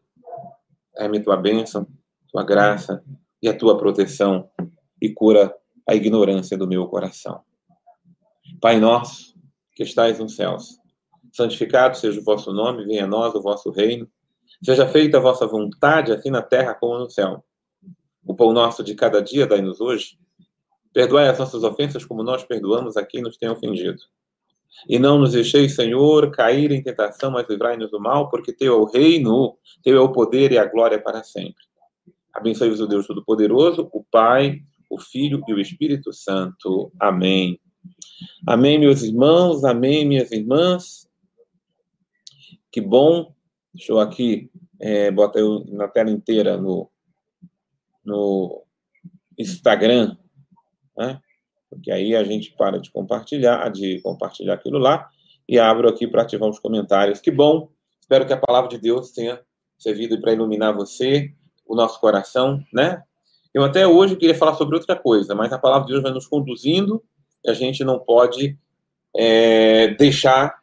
[0.96, 1.88] Dá-me tua bênção,
[2.32, 3.04] tua graça
[3.42, 4.50] e a tua proteção
[5.02, 5.56] e cura
[5.88, 7.42] a ignorância do meu coração.
[8.62, 9.36] Pai nosso,
[9.74, 10.79] que estais nos céus,
[11.32, 14.08] santificado seja o vosso nome, venha a nós o vosso reino,
[14.64, 17.44] seja feita a vossa vontade, assim na terra como no céu.
[18.26, 20.18] O pão nosso de cada dia dai-nos hoje.
[20.94, 24.02] Perdoai as nossas ofensas como nós perdoamos a quem nos tem ofendido
[24.88, 28.78] e não nos deixeis, Senhor, cair em tentação, mas livrai-nos do mal, porque teu é
[28.78, 31.64] o reino, teu é o poder e a glória para sempre.
[32.34, 36.92] Abençoe-vos o Deus Todo-Poderoso, o Pai, o Filho e o Espírito Santo.
[37.00, 37.60] Amém.
[38.48, 41.09] Amém, meus irmãos, amém, minhas irmãs.
[42.72, 43.34] Que bom.
[43.74, 46.90] Deixa eu aqui, é, bota eu na tela inteira no,
[48.04, 48.64] no
[49.38, 50.18] Instagram,
[50.98, 51.22] né?
[51.70, 55.08] porque aí a gente para de compartilhar, de compartilhar aquilo lá,
[55.48, 57.22] e abro aqui para ativar os comentários.
[57.22, 57.70] Que bom!
[58.00, 59.40] Espero que a palavra de Deus tenha
[59.78, 61.32] servido para iluminar você,
[61.66, 63.04] o nosso coração, né?
[63.54, 66.28] Eu até hoje queria falar sobre outra coisa, mas a palavra de Deus vai nos
[66.28, 67.04] conduzindo
[67.44, 68.58] e a gente não pode
[69.16, 70.59] é, deixar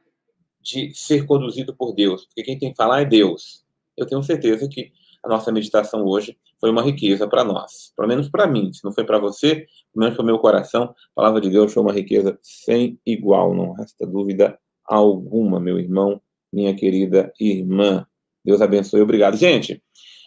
[0.67, 3.65] de ser conduzido por Deus, porque quem tem que falar é Deus.
[3.97, 7.93] Eu tenho certeza que a nossa meditação hoje foi uma riqueza para nós.
[7.97, 8.73] Pelo menos para mim.
[8.73, 11.73] Se não foi para você, pelo menos para o meu coração, a palavra de Deus
[11.73, 13.55] foi uma riqueza sem igual.
[13.55, 16.21] Não resta dúvida alguma, meu irmão,
[16.53, 18.07] minha querida irmã.
[18.45, 19.01] Deus abençoe.
[19.01, 19.37] Obrigado.
[19.37, 19.83] Gente,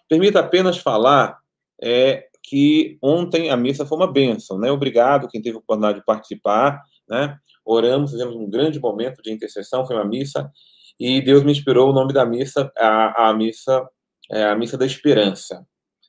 [0.07, 1.37] permita apenas falar
[1.81, 4.71] é, que ontem a missa foi uma bênção, né?
[4.71, 7.37] Obrigado quem teve a oportunidade de participar, né?
[7.71, 10.51] Oramos, fizemos um grande momento de intercessão, foi uma missa,
[10.99, 13.87] e Deus me inspirou o nome da missa, a, a missa,
[14.31, 15.63] é, a missa da esperança.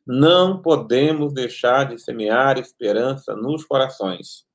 [0.07, 4.46] Não podemos deixar de semear esperança nos corações.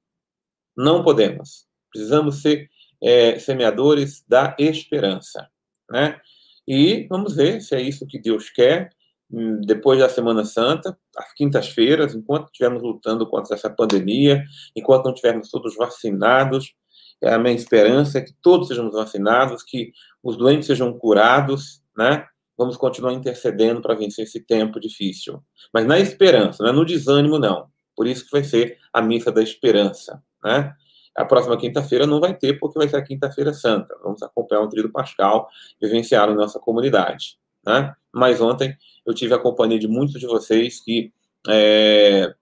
[0.76, 1.68] Não podemos.
[1.94, 2.70] Precisamos ser
[3.02, 5.48] é, semeadores da esperança,
[5.90, 6.20] né?
[6.68, 8.90] E vamos ver se é isso que Deus quer
[9.32, 14.44] hum, depois da Semana Santa, às quintas-feiras, enquanto estivermos lutando contra essa pandemia,
[14.76, 16.74] enquanto não estivermos todos vacinados,
[17.24, 19.92] a minha esperança é que todos sejamos vacinados, que
[20.24, 22.26] os doentes sejam curados, né?
[22.58, 25.44] vamos continuar intercedendo para vencer esse tempo difícil.
[25.74, 27.68] Mas na esperança, não é no desânimo, não.
[27.96, 30.74] Por isso que vai ser a missa da esperança, né?
[31.16, 33.98] A próxima quinta-feira não vai ter, porque vai ser a quinta-feira santa.
[34.04, 35.48] Vamos acompanhar o tríduo pascal,
[35.82, 37.94] vivenciar na nossa comunidade, né?
[38.14, 38.76] Mas ontem
[39.06, 41.14] eu tive a companhia de muitos de vocês que
[41.48, 42.34] é,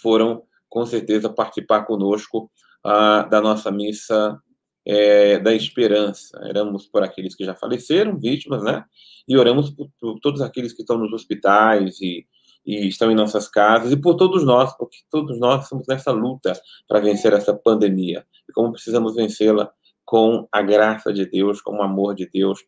[0.00, 2.50] foram, com certeza, participar conosco
[2.84, 4.38] ah, da nossa missa
[4.86, 6.38] é, da esperança.
[6.42, 8.84] Oramos por aqueles que já faleceram, vítimas, né?
[9.26, 12.26] E oramos por, por todos aqueles que estão nos hospitais e,
[12.66, 16.52] e, estão em nossas casas e por todos nós, porque todos nós estamos nessa luta
[16.86, 18.26] para vencer essa pandemia.
[18.48, 19.72] E como precisamos vencê-la
[20.04, 22.60] com a graça de Deus, com o amor de Deus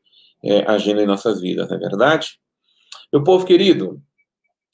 [0.43, 2.39] é, agindo em nossas vidas, não é verdade?
[3.13, 4.03] Meu povo querido,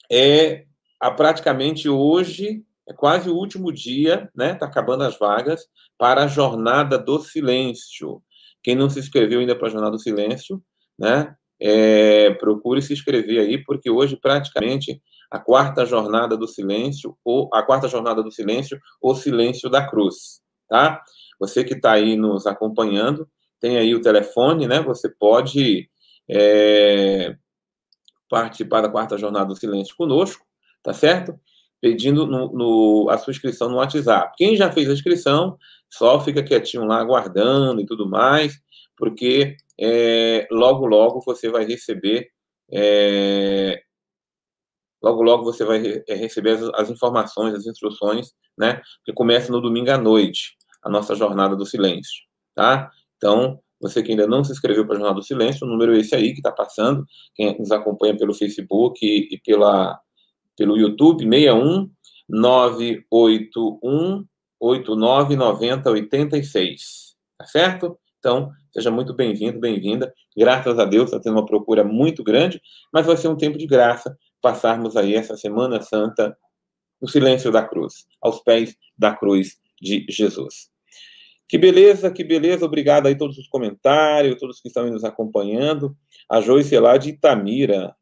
[0.09, 0.65] é
[0.99, 4.53] a, praticamente hoje é quase o último dia, né?
[4.53, 5.65] Está acabando as vagas
[5.97, 8.21] para a Jornada do Silêncio.
[8.61, 10.61] Quem não se inscreveu ainda para a Jornada do Silêncio,
[10.97, 11.35] né?
[11.59, 17.63] É, procure se inscrever aí, porque hoje praticamente a quarta jornada do silêncio, ou a
[17.63, 21.01] quarta jornada do silêncio, ou silêncio da cruz, tá?
[21.39, 23.27] Você que está aí nos acompanhando,
[23.59, 24.81] tem aí o telefone, né?
[24.81, 25.89] Você pode
[26.29, 27.35] é,
[28.29, 30.45] participar da quarta jornada do silêncio conosco,
[30.83, 31.39] tá certo?
[31.83, 34.33] Pedindo no, no, a sua inscrição no WhatsApp.
[34.37, 35.57] Quem já fez a inscrição,
[35.89, 38.57] só fica quietinho lá, aguardando e tudo mais,
[38.95, 42.29] porque é, logo, logo você vai receber.
[42.71, 43.83] É,
[45.01, 48.81] logo, logo você vai é, receber as, as, informações, as instruções, né?
[49.03, 52.23] Que começa no domingo à noite, a nossa Jornada do Silêncio,
[52.55, 52.89] tá?
[53.17, 55.99] Então, você que ainda não se inscreveu para a Jornada do Silêncio, o número é
[55.99, 59.99] esse aí que está passando, quem nos acompanha pelo Facebook e, e pela
[60.57, 61.89] pelo YouTube, 61
[62.29, 64.25] 981
[64.59, 67.15] 89 90 86.
[67.37, 67.99] Tá certo?
[68.19, 70.13] Então, seja muito bem-vindo, bem-vinda.
[70.37, 72.61] Graças a Deus, está tendo uma procura muito grande,
[72.91, 76.37] mas vai ser um tempo de graça passarmos aí essa Semana Santa
[77.01, 80.69] no silêncio da cruz, aos pés da cruz de Jesus.
[81.47, 82.65] Que beleza, que beleza.
[82.65, 85.95] Obrigado aí todos os comentários, todos que estão nos acompanhando.
[86.29, 87.95] A Joyce lá de Itamira,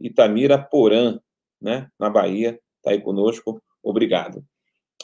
[0.00, 1.18] Itamira Porã
[1.60, 3.62] né, na Bahia, está aí conosco.
[3.82, 4.44] Obrigado.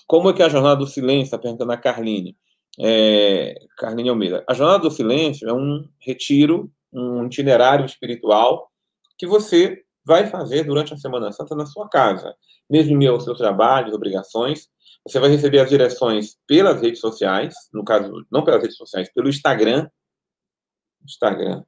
[0.06, 1.24] Como é que é a Jornada do Silêncio?
[1.24, 2.36] Está perguntando a Carline.
[2.78, 4.44] É, Carline Almeida.
[4.48, 8.70] A Jornada do Silêncio é um retiro, um itinerário espiritual
[9.18, 12.34] que você vai fazer durante a Semana Santa na sua casa.
[12.70, 14.68] Mesmo em meio aos seus trabalhos, obrigações,
[15.04, 19.28] você vai receber as direções pelas redes sociais, no caso, não pelas redes sociais, pelo
[19.28, 19.88] Instagram.
[21.04, 21.64] Instagram,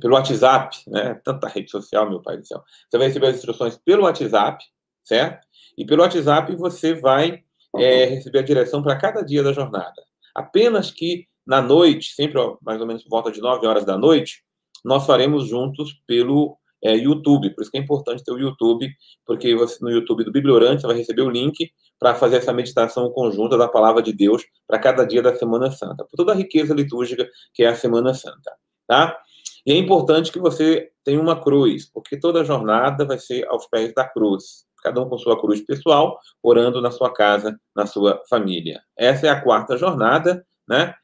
[0.00, 1.20] pelo WhatsApp, né?
[1.24, 2.62] Tanta rede social, meu pai do céu.
[2.88, 4.64] Você vai receber as instruções pelo WhatsApp,
[5.04, 5.46] certo?
[5.76, 7.42] E pelo WhatsApp você vai
[7.76, 10.02] é, receber a direção para cada dia da jornada.
[10.34, 14.42] Apenas que na noite, sempre mais ou menos por volta de 9 horas da noite,
[14.84, 17.50] nós faremos juntos pelo é, YouTube.
[17.50, 18.88] Por isso que é importante ter o YouTube,
[19.26, 23.10] porque você, no YouTube do Bibliorante você vai receber o link para fazer essa meditação
[23.10, 26.74] conjunta da palavra de Deus para cada dia da Semana Santa, por toda a riqueza
[26.74, 28.52] litúrgica que é a Semana Santa,
[28.86, 29.16] tá?
[29.64, 33.92] E é importante que você tenha uma cruz, porque toda jornada vai ser aos pés
[33.94, 34.66] da cruz.
[34.82, 38.82] Cada um com sua cruz pessoal, orando na sua casa, na sua família.
[38.96, 40.94] Essa é a quarta jornada, né?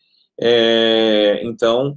[0.41, 1.97] É, então,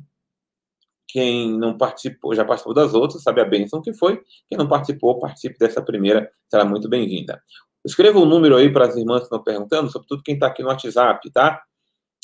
[1.08, 4.22] quem não participou, já participou das outras, sabe a bênção que foi.
[4.48, 7.42] Quem não participou, participe dessa primeira, será muito bem-vinda.
[7.84, 10.70] Escreva um número aí para as irmãs que estão perguntando, sobretudo quem está aqui no
[10.70, 11.62] WhatsApp, tá?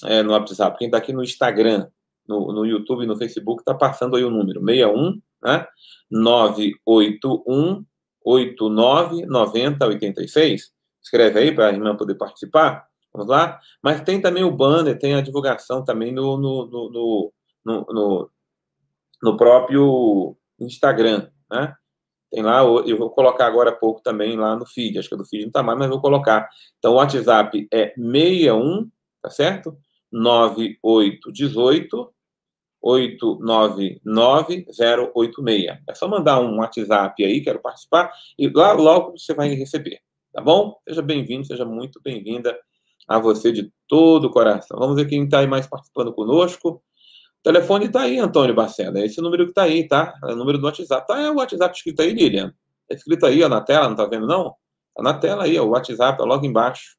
[0.06, 1.88] É, no WhatsApp, quem está aqui no Instagram,
[2.27, 5.67] no, no YouTube e no Facebook, está passando aí o número 61, né?
[6.11, 7.85] 981
[8.23, 10.71] 89 90 86.
[11.01, 12.85] Escreve aí para a irmã poder participar.
[13.13, 13.59] Vamos lá?
[13.81, 17.33] Mas tem também o banner, tem a divulgação também no, no, no,
[17.65, 18.29] no,
[19.23, 21.73] no, próprio Instagram, né?
[22.29, 25.25] Tem lá, eu vou colocar agora há pouco também lá no feed, acho que do
[25.25, 26.49] feed não está mais, mas vou colocar.
[26.77, 29.77] Então, o WhatsApp é 61, tá certo?
[30.11, 32.13] 9818
[32.88, 35.78] 899-086.
[35.88, 40.00] É só mandar um WhatsApp aí, quero participar, e lá logo você vai receber,
[40.34, 40.78] tá bom?
[40.88, 42.58] Seja bem-vindo, seja muito bem-vinda
[43.08, 44.78] a você de todo o coração.
[44.80, 46.69] Vamos ver quem está aí mais participando conosco.
[46.69, 49.00] O telefone está aí, Antônio Bacena.
[49.00, 50.14] É esse número que está aí, tá?
[50.26, 51.07] É o número do WhatsApp.
[51.07, 52.53] Tá, é o WhatsApp escrito aí, Lilian.
[52.89, 54.55] É escrito aí, ó, na tela, não está vendo, não?
[54.89, 56.97] Está na tela aí, ó, o WhatsApp, ó, logo embaixo.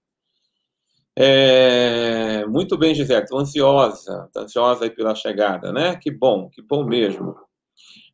[1.20, 5.96] É, muito bem, Gisele, estou ansiosa, estou ansiosa aí pela chegada, né?
[5.96, 7.34] Que bom, que bom mesmo.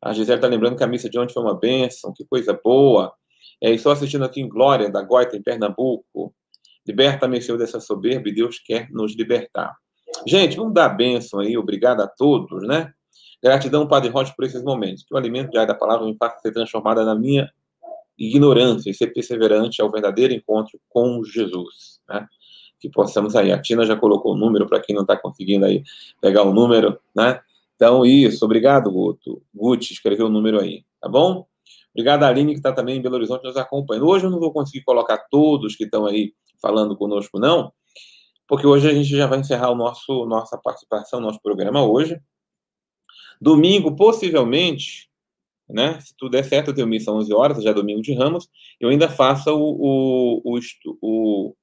[0.00, 3.12] A Gisele está lembrando que a missa de ontem foi uma bênção, que coisa boa.
[3.62, 6.34] É, estou assistindo aqui em Glória, da Goita, em Pernambuco.
[6.88, 9.76] Liberta-me, Senhor, dessa soberba, e Deus quer nos libertar.
[10.26, 12.90] Gente, vamos dar bênção aí, obrigado a todos, né?
[13.42, 15.04] Gratidão, Padre Rocha, por esses momentos.
[15.06, 17.50] Que o alimento diário da palavra me faça ser transformada na minha
[18.16, 22.26] ignorância e ser perseverante ao verdadeiro encontro com Jesus, né?
[22.84, 23.50] Que possamos aí.
[23.50, 25.82] A Tina já colocou o número para quem não está conseguindo aí
[26.20, 27.40] pegar o número, né?
[27.76, 28.44] Então, isso.
[28.44, 29.42] Obrigado, Guto.
[29.54, 31.46] Guti, escreveu o número aí, tá bom?
[31.94, 34.06] Obrigado, Aline, que está também em Belo Horizonte nos acompanhando.
[34.06, 37.72] Hoje eu não vou conseguir colocar todos que estão aí falando conosco, não,
[38.46, 42.20] porque hoje a gente já vai encerrar o nosso nossa participação, nosso programa hoje.
[43.40, 45.08] Domingo, possivelmente,
[45.68, 45.98] né?
[46.00, 48.48] Se tudo der certo, eu tenho missa às 11 horas, já é domingo de Ramos,
[48.78, 50.58] eu ainda faça o, o, o,
[51.00, 51.54] o,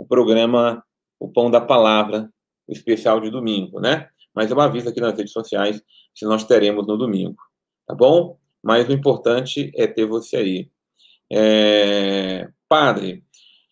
[0.00, 0.82] o programa
[1.18, 2.32] O Pão da Palavra,
[2.66, 4.08] o especial de domingo, né?
[4.34, 5.82] Mas eu aviso aqui nas redes sociais
[6.14, 7.36] se nós teremos no domingo,
[7.86, 8.38] tá bom?
[8.62, 10.70] Mas o importante é ter você aí.
[11.30, 12.48] É...
[12.66, 13.24] Padre,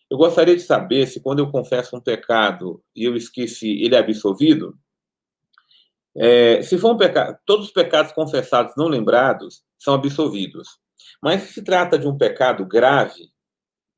[0.09, 3.99] eu gostaria de saber se quando eu confesso um pecado e eu esqueci, ele é
[3.99, 4.77] absolvido?
[6.15, 10.79] É, se for um pecado, todos os pecados confessados não lembrados são absolvidos.
[11.21, 13.31] Mas se se trata de um pecado grave,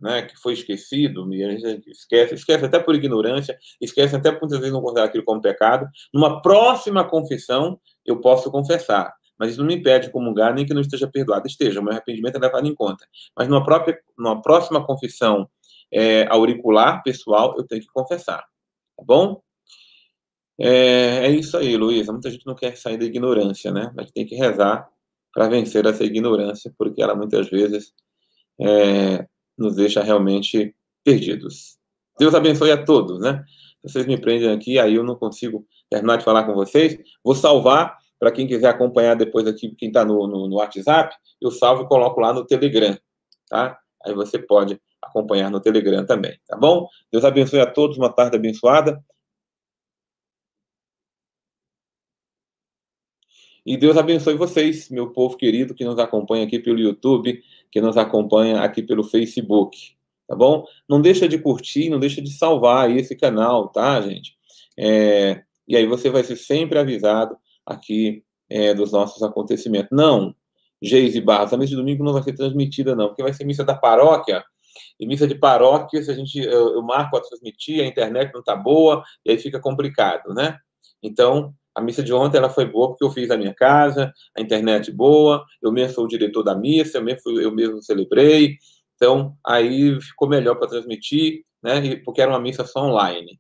[0.02, 4.42] né, que foi esquecido, e a gente esquece, esquece até por ignorância, esquece até por
[4.42, 9.14] muitas vezes não considerar aquilo como pecado, numa próxima confissão eu posso confessar.
[9.38, 11.48] Mas isso não me impede de comungar, nem que não esteja perdoado.
[11.48, 13.08] Esteja, o meu arrependimento é levado em conta.
[13.36, 15.50] Mas numa, própria, numa próxima confissão
[15.92, 18.44] é, auricular, pessoal, eu tenho que confessar.
[18.96, 19.42] Tá bom?
[20.60, 22.12] É, é isso aí, Luísa.
[22.12, 23.92] Muita gente não quer sair da ignorância, né?
[23.96, 24.88] Mas tem que rezar
[25.34, 27.94] para vencer essa ignorância, porque ela muitas vezes
[28.62, 29.26] é,
[29.58, 31.78] nos deixa realmente perdidos.
[32.20, 33.44] Deus abençoe a todos, né?
[33.84, 36.98] Vocês me prendem aqui, aí eu não consigo terminar de falar com vocês.
[37.24, 41.50] Vou salvar para quem quiser acompanhar depois aqui, quem está no, no, no, WhatsApp, eu
[41.50, 42.96] salvo e coloco lá no Telegram,
[43.50, 43.76] tá?
[44.06, 46.88] Aí você pode acompanhar no Telegram também, tá bom?
[47.12, 49.04] Deus abençoe a todos, uma tarde abençoada.
[53.66, 57.42] E Deus abençoe vocês, meu povo querido, que nos acompanha aqui pelo YouTube,
[57.72, 59.78] que nos acompanha aqui pelo Facebook,
[60.28, 60.66] tá bom?
[60.90, 64.36] Não deixa de curtir, não deixa de salvar esse canal, tá, gente?
[64.78, 69.90] É, e aí você vai ser sempre avisado aqui é, dos nossos acontecimentos.
[69.92, 70.36] Não,
[70.82, 73.64] Geise Barros, a missa de domingo não vai ser transmitida, não, porque vai ser missa
[73.64, 74.44] da paróquia,
[75.00, 78.44] e missa de paróquia, se a gente, eu, eu marco a transmitir, a internet não
[78.44, 80.58] tá boa, e aí fica complicado, né?
[81.02, 84.42] Então, a missa de ontem ela foi boa porque eu fiz a minha casa, a
[84.42, 88.58] internet boa, eu mesmo sou o diretor da missa, eu mesmo, eu mesmo celebrei,
[88.96, 91.96] então aí ficou melhor para transmitir, né?
[92.06, 93.40] Porque era uma missa só online.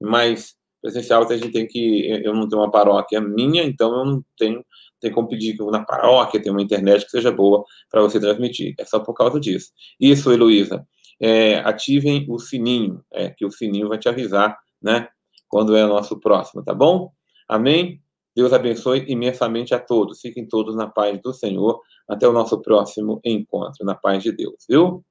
[0.00, 0.54] Mas
[0.84, 4.64] presencial a gente tem que, eu não tenho uma paróquia minha, então eu não tenho,
[5.00, 8.74] tem como pedir que na paróquia tenha uma internet que seja boa para você transmitir.
[8.78, 9.70] É só por causa disso.
[9.98, 10.86] Isso, Heloísa.
[11.20, 15.08] É, ativem o sininho, é, que o sininho vai te avisar, né?
[15.48, 17.10] Quando é o nosso próximo, tá bom?
[17.48, 18.00] Amém?
[18.34, 20.20] Deus abençoe imensamente a todos.
[20.20, 21.80] Fiquem todos na paz do Senhor.
[22.08, 25.04] Até o nosso próximo encontro, na paz de Deus, viu?